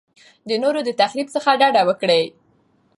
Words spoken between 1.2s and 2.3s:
څخه ډډه وکړئ.